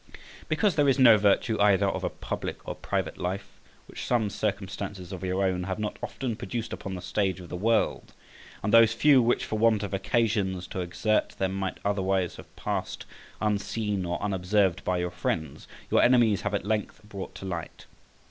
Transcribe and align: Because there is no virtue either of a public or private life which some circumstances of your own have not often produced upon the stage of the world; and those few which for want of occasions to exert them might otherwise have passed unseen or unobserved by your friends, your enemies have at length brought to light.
Because 0.49 0.73
there 0.73 0.89
is 0.89 0.97
no 0.97 1.15
virtue 1.19 1.59
either 1.61 1.85
of 1.85 2.03
a 2.03 2.09
public 2.09 2.67
or 2.67 2.73
private 2.73 3.19
life 3.19 3.61
which 3.85 4.03
some 4.07 4.31
circumstances 4.31 5.11
of 5.11 5.23
your 5.23 5.43
own 5.43 5.65
have 5.65 5.77
not 5.77 5.97
often 6.01 6.35
produced 6.35 6.73
upon 6.73 6.95
the 6.95 7.03
stage 7.03 7.39
of 7.39 7.49
the 7.49 7.55
world; 7.55 8.11
and 8.63 8.73
those 8.73 8.93
few 8.93 9.21
which 9.21 9.45
for 9.45 9.59
want 9.59 9.83
of 9.83 9.93
occasions 9.93 10.65
to 10.65 10.81
exert 10.81 11.29
them 11.37 11.53
might 11.53 11.77
otherwise 11.85 12.37
have 12.37 12.55
passed 12.55 13.05
unseen 13.39 14.03
or 14.03 14.19
unobserved 14.23 14.83
by 14.83 14.97
your 14.97 15.11
friends, 15.11 15.67
your 15.91 16.01
enemies 16.01 16.41
have 16.41 16.55
at 16.55 16.65
length 16.65 17.03
brought 17.03 17.35
to 17.35 17.45
light. 17.45 17.85